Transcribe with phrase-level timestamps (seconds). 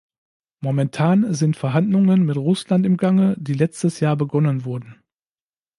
[0.61, 5.03] Momentan sind Verhandlungen mit Russland im Gange, die letztes Jahr begonnen wurden.